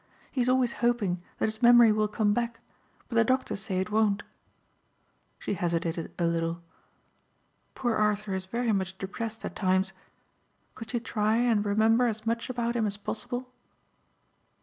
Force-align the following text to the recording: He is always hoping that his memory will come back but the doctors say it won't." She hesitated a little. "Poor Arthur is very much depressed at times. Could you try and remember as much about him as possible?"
He 0.31 0.41
is 0.41 0.49
always 0.49 0.71
hoping 0.81 1.21
that 1.37 1.45
his 1.45 1.61
memory 1.61 1.91
will 1.91 2.07
come 2.07 2.33
back 2.33 2.59
but 3.07 3.13
the 3.17 3.23
doctors 3.23 3.59
say 3.59 3.79
it 3.79 3.91
won't." 3.91 4.23
She 5.37 5.53
hesitated 5.53 6.11
a 6.17 6.25
little. 6.25 6.63
"Poor 7.75 7.93
Arthur 7.93 8.33
is 8.33 8.45
very 8.45 8.71
much 8.71 8.97
depressed 8.97 9.45
at 9.45 9.55
times. 9.55 9.93
Could 10.73 10.91
you 10.93 10.99
try 10.99 11.35
and 11.35 11.63
remember 11.63 12.07
as 12.07 12.25
much 12.25 12.49
about 12.49 12.75
him 12.75 12.87
as 12.87 12.97
possible?" 12.97 13.51